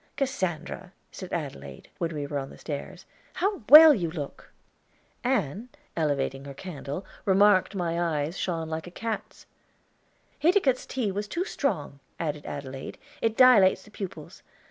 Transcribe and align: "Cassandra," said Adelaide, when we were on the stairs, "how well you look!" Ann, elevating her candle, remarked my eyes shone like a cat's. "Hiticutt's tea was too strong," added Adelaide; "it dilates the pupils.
"Cassandra," 0.17 0.93
said 1.11 1.31
Adelaide, 1.31 1.87
when 1.99 2.11
we 2.15 2.25
were 2.25 2.39
on 2.39 2.49
the 2.49 2.57
stairs, 2.57 3.05
"how 3.35 3.61
well 3.69 3.93
you 3.93 4.09
look!" 4.09 4.51
Ann, 5.23 5.69
elevating 5.95 6.45
her 6.45 6.55
candle, 6.55 7.05
remarked 7.23 7.75
my 7.75 8.01
eyes 8.01 8.35
shone 8.35 8.67
like 8.67 8.87
a 8.87 8.89
cat's. 8.89 9.45
"Hiticutt's 10.41 10.87
tea 10.87 11.11
was 11.11 11.27
too 11.27 11.45
strong," 11.45 11.99
added 12.19 12.47
Adelaide; 12.47 12.97
"it 13.21 13.37
dilates 13.37 13.83
the 13.83 13.91
pupils. 13.91 14.41